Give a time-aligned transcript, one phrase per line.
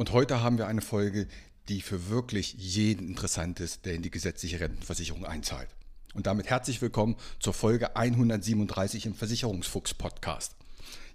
[0.00, 1.26] Und heute haben wir eine Folge,
[1.68, 5.68] die für wirklich jeden interessant ist, der in die gesetzliche Rentenversicherung einzahlt.
[6.14, 10.56] Und damit herzlich willkommen zur Folge 137 im Versicherungsfuchs Podcast.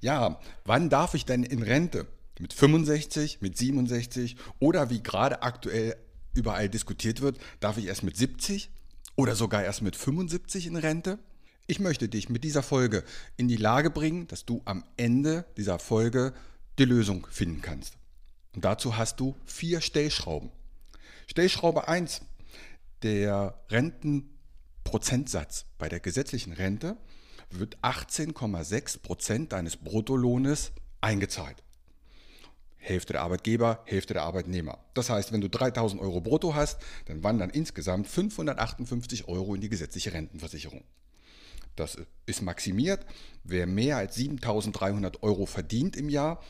[0.01, 2.05] Ja, wann darf ich denn in Rente?
[2.37, 5.95] Mit 65, mit 67 oder wie gerade aktuell
[6.35, 8.69] überall diskutiert wird, darf ich erst mit 70
[9.15, 11.17] oder sogar erst mit 75 in Rente?
[11.65, 13.03] Ich möchte dich mit dieser Folge
[13.35, 16.35] in die Lage bringen, dass du am Ende dieser Folge
[16.77, 17.95] die Lösung finden kannst.
[18.55, 20.49] Und dazu hast du vier Stellschrauben.
[21.27, 22.21] Stellschraube 1,
[23.03, 26.97] der Rentenprozentsatz bei der gesetzlichen Rente
[27.49, 31.61] wird 18,6 Prozent deines Bruttolohnes eingezahlt.
[32.77, 34.77] Hälfte der Arbeitgeber, Hälfte der Arbeitnehmer.
[34.93, 39.69] Das heißt, wenn du 3000 Euro brutto hast, dann wandern insgesamt 558 Euro in die
[39.69, 40.83] gesetzliche Rentenversicherung.
[41.75, 43.05] Das ist maximiert.
[43.43, 46.41] Wer mehr als 7300 Euro verdient im Jahr,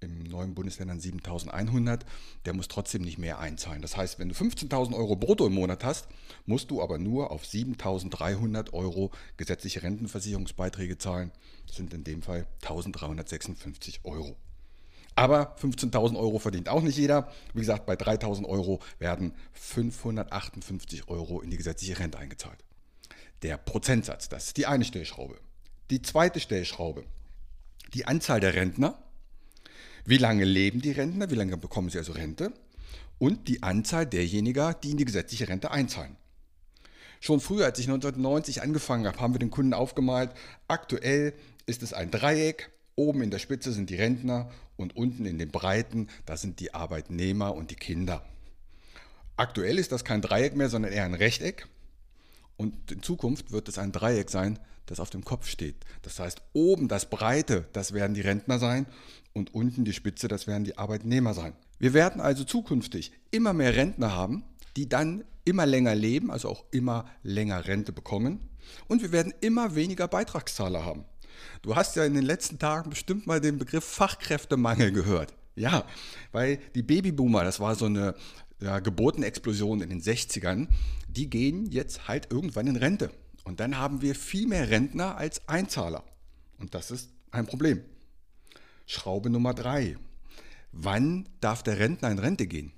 [0.00, 2.00] im neuen Bundesländern 7.100,
[2.46, 3.82] der muss trotzdem nicht mehr einzahlen.
[3.82, 6.08] Das heißt, wenn du 15.000 Euro brutto im Monat hast,
[6.46, 11.32] musst du aber nur auf 7.300 Euro gesetzliche Rentenversicherungsbeiträge zahlen.
[11.66, 14.36] Das sind in dem Fall 1.356 Euro.
[15.16, 17.30] Aber 15.000 Euro verdient auch nicht jeder.
[17.52, 22.64] Wie gesagt, bei 3.000 Euro werden 558 Euro in die gesetzliche Rente eingezahlt.
[23.42, 25.38] Der Prozentsatz, das ist die eine Stellschraube.
[25.90, 27.04] Die zweite Stellschraube,
[27.92, 29.02] die Anzahl der Rentner
[30.04, 31.30] wie lange leben die Rentner?
[31.30, 32.52] Wie lange bekommen sie also Rente?
[33.18, 36.16] Und die Anzahl derjenigen, die in die gesetzliche Rente einzahlen.
[37.20, 40.30] Schon früher, als ich 1990 angefangen habe, haben wir den Kunden aufgemalt.
[40.68, 41.34] Aktuell
[41.66, 42.70] ist es ein Dreieck.
[42.96, 46.74] Oben in der Spitze sind die Rentner und unten in den Breiten, da sind die
[46.74, 48.24] Arbeitnehmer und die Kinder.
[49.36, 51.66] Aktuell ist das kein Dreieck mehr, sondern eher ein Rechteck.
[52.60, 55.76] Und in Zukunft wird es ein Dreieck sein, das auf dem Kopf steht.
[56.02, 58.84] Das heißt, oben das Breite, das werden die Rentner sein
[59.32, 61.54] und unten die Spitze, das werden die Arbeitnehmer sein.
[61.78, 64.44] Wir werden also zukünftig immer mehr Rentner haben,
[64.76, 68.50] die dann immer länger leben, also auch immer länger Rente bekommen.
[68.88, 71.06] Und wir werden immer weniger Beitragszahler haben.
[71.62, 75.32] Du hast ja in den letzten Tagen bestimmt mal den Begriff Fachkräftemangel gehört.
[75.56, 75.84] Ja,
[76.30, 78.14] weil die Babyboomer, das war so eine
[78.60, 80.68] ja, Geburtenexplosion in den 60ern,
[81.08, 83.10] die gehen jetzt halt irgendwann in Rente.
[83.44, 86.04] Und dann haben wir viel mehr Rentner als Einzahler.
[86.58, 87.82] Und das ist ein Problem.
[88.86, 89.96] Schraube Nummer drei.
[90.72, 92.72] Wann darf der Rentner in Rente gehen?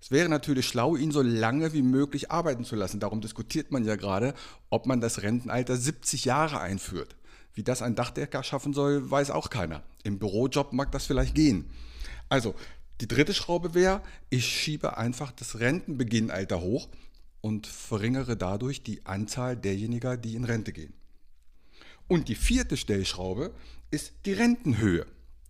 [0.00, 3.00] Es wäre natürlich schlau, ihn so lange wie möglich arbeiten zu lassen.
[3.00, 4.34] Darum diskutiert man ja gerade,
[4.70, 7.16] ob man das Rentenalter 70 Jahre einführt.
[7.52, 9.82] Wie das ein Dachdecker schaffen soll, weiß auch keiner.
[10.02, 11.68] Im Bürojob mag das vielleicht gehen.
[12.28, 12.54] Also,
[13.00, 16.88] die dritte Schraube wäre, ich schiebe einfach das Rentenbeginnalter hoch
[17.40, 20.92] und verringere dadurch die Anzahl derjenigen, die in Rente gehen.
[22.08, 23.54] Und die vierte Stellschraube
[23.90, 25.06] ist die Rentenhöhe.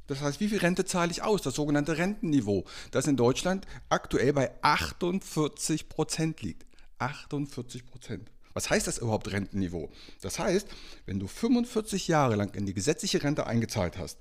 [0.07, 1.43] Das heißt, wie viel Rente zahle ich aus?
[1.43, 6.67] Das sogenannte Rentenniveau, das in Deutschland aktuell bei 48 Prozent liegt.
[6.99, 8.31] 48 Prozent.
[8.53, 9.91] Was heißt das überhaupt Rentenniveau?
[10.21, 10.67] Das heißt,
[11.07, 14.19] wenn du 45 Jahre lang in die gesetzliche Rente eingezahlt hast,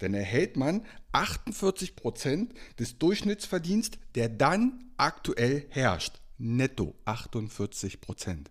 [0.00, 6.20] dann erhält man 48 Prozent des Durchschnittsverdienstes, der dann aktuell herrscht.
[6.38, 8.50] Netto 48 Prozent.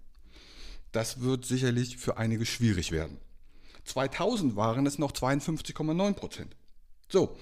[0.91, 3.17] Das wird sicherlich für einige schwierig werden.
[3.85, 6.55] 2000 waren es noch 52,9 Prozent.
[7.09, 7.35] So,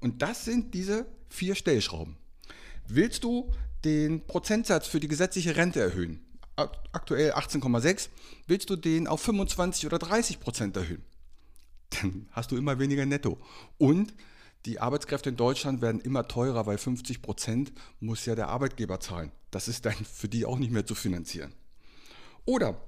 [0.00, 2.16] und das sind diese vier Stellschrauben.
[2.88, 3.52] Willst du
[3.84, 6.24] den Prozentsatz für die gesetzliche Rente erhöhen?
[6.56, 8.08] Aktuell 18,6.
[8.46, 11.04] Willst du den auf 25 oder 30 Prozent erhöhen?
[11.90, 13.38] Dann hast du immer weniger netto.
[13.78, 14.14] Und
[14.66, 19.32] die Arbeitskräfte in Deutschland werden immer teurer, weil 50 Prozent muss ja der Arbeitgeber zahlen.
[19.50, 21.52] Das ist dann für die auch nicht mehr zu finanzieren.
[22.44, 22.80] Oder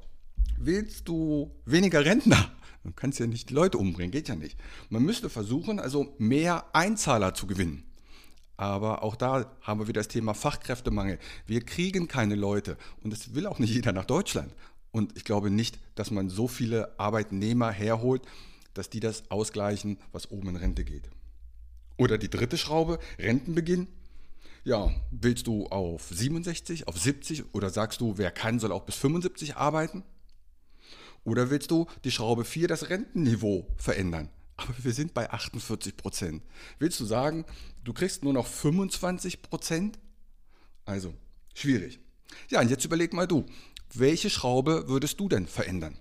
[0.58, 2.52] willst du weniger Rentner?
[2.84, 4.58] Du kannst ja nicht die Leute umbringen, geht ja nicht.
[4.90, 7.84] Man müsste versuchen, also mehr Einzahler zu gewinnen.
[8.56, 11.18] Aber auch da haben wir wieder das Thema Fachkräftemangel.
[11.46, 14.52] Wir kriegen keine Leute und es will auch nicht jeder nach Deutschland.
[14.90, 18.22] Und ich glaube nicht, dass man so viele Arbeitnehmer herholt,
[18.74, 21.08] dass die das ausgleichen, was oben in Rente geht.
[21.96, 23.86] Oder die dritte Schraube, Rentenbeginn.
[24.64, 28.96] Ja, willst du auf 67, auf 70 oder sagst du, wer kann, soll auch bis
[28.96, 30.04] 75 arbeiten?
[31.24, 34.28] Oder willst du die Schraube 4, das Rentenniveau verändern?
[34.56, 36.42] Aber wir sind bei 48 Prozent.
[36.78, 37.44] Willst du sagen,
[37.84, 39.98] Du kriegst nur noch 25 Prozent.
[40.84, 41.14] Also,
[41.54, 41.98] schwierig.
[42.48, 43.44] Ja, und jetzt überleg mal du,
[43.92, 45.98] welche Schraube würdest du denn verändern?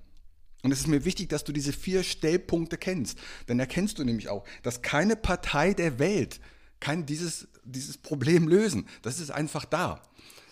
[0.64, 3.18] Und es ist mir wichtig, dass du diese vier Stellpunkte kennst.
[3.48, 6.40] Denn erkennst du nämlich auch, dass keine Partei der Welt
[6.80, 8.88] kann dieses, dieses Problem lösen.
[9.02, 10.02] Das ist einfach da.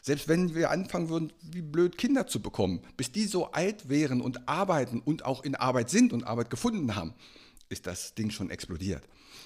[0.02, 4.22] Selbst wenn wir anfangen würden, wie blöd Kinder zu bekommen, bis die so alt wären
[4.22, 7.14] und arbeiten und auch in Arbeit sind und Arbeit gefunden haben,
[7.68, 9.04] ist das Ding schon explodiert.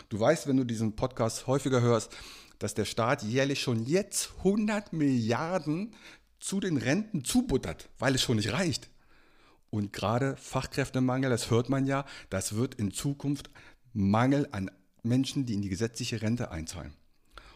[0.09, 2.11] Du weißt, wenn du diesen Podcast häufiger hörst,
[2.59, 5.95] dass der Staat jährlich schon jetzt 100 Milliarden
[6.39, 8.89] zu den Renten zubuttert, weil es schon nicht reicht.
[9.73, 13.49] Und gerade Fachkräftemangel, das hört man ja, das wird in Zukunft
[13.91, 14.69] Mangel an
[15.01, 16.93] Menschen, die in die gesetzliche Rente einzahlen.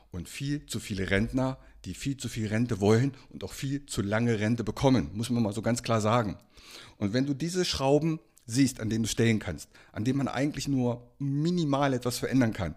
[0.09, 4.01] Und viel zu viele Rentner, die viel zu viel Rente wollen und auch viel zu
[4.01, 6.39] lange Rente bekommen, muss man mal so ganz klar sagen.
[6.97, 10.67] Und wenn du diese Schrauben siehst, an denen du stellen kannst, an denen man eigentlich
[10.67, 12.73] nur minimal etwas verändern kann,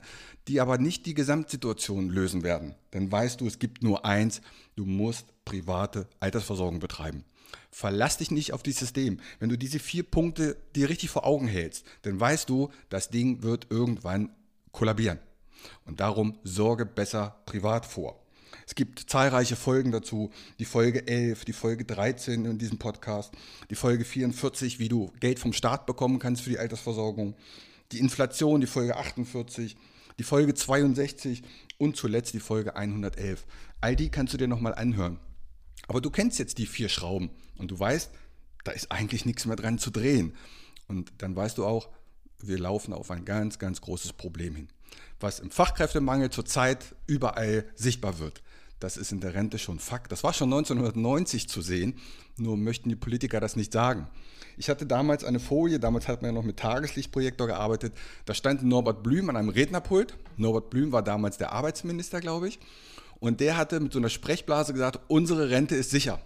[0.49, 4.43] die aber nicht die Gesamtsituation lösen werden, dann weißt du, es gibt nur eins,
[4.77, 7.25] du musst private Altersversorgung betreiben.
[7.71, 9.21] Verlass dich nicht auf dieses System.
[9.39, 13.43] Wenn du diese vier Punkte dir richtig vor Augen hältst, dann weißt du, das Ding
[13.43, 14.31] wird irgendwann
[14.73, 15.19] kollabieren.
[15.85, 18.21] Und darum sorge besser privat vor.
[18.67, 20.31] Es gibt zahlreiche Folgen dazu.
[20.59, 23.33] Die Folge 11, die Folge 13 in diesem Podcast,
[23.69, 27.35] die Folge 44, wie du Geld vom Staat bekommen kannst für die Altersversorgung,
[27.93, 29.77] die Inflation, die Folge 48,
[30.19, 31.43] die Folge 62
[31.79, 33.45] und zuletzt die Folge 111.
[33.81, 35.19] All die kannst du dir nochmal anhören.
[35.89, 38.11] Aber du kennst jetzt die vier Schrauben und du weißt,
[38.65, 40.35] da ist eigentlich nichts mehr dran zu drehen.
[40.89, 41.89] Und dann weißt du auch,
[42.39, 44.69] wir laufen auf ein ganz, ganz großes Problem hin,
[45.19, 48.43] was im Fachkräftemangel zurzeit überall sichtbar wird.
[48.81, 50.11] Das ist in der Rente schon Fakt.
[50.11, 51.99] Das war schon 1990 zu sehen,
[52.39, 54.09] nur möchten die Politiker das nicht sagen.
[54.57, 57.93] Ich hatte damals eine Folie, damals hat man ja noch mit Tageslichtprojektor gearbeitet,
[58.25, 60.17] da stand Norbert Blüm an einem Rednerpult.
[60.39, 62.59] Norbert Blüm war damals der Arbeitsminister, glaube ich.
[63.21, 66.21] Und der hatte mit so einer Sprechblase gesagt, unsere Rente ist sicher.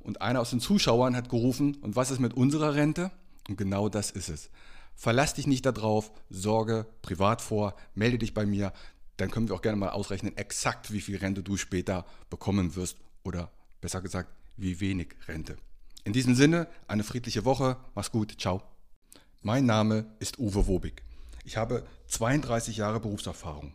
[0.00, 3.10] Und einer aus den Zuschauern hat gerufen, und was ist mit unserer Rente?
[3.48, 4.50] Und genau das ist es.
[4.94, 8.72] Verlass dich nicht darauf, sorge privat vor, melde dich bei mir,
[9.16, 12.96] dann können wir auch gerne mal ausrechnen, exakt wie viel Rente du später bekommen wirst
[13.24, 15.56] oder besser gesagt, wie wenig Rente.
[16.04, 18.62] In diesem Sinne, eine friedliche Woche, mach's gut, ciao.
[19.42, 21.02] Mein Name ist Uwe Wobig.
[21.44, 23.74] Ich habe 32 Jahre Berufserfahrung.